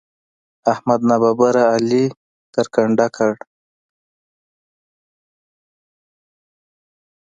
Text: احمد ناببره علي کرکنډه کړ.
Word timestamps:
احمد 0.73 0.99
ناببره 1.09 1.63
علي 1.75 2.03
کرکنډه 2.53 3.07
کړ. 3.15 3.33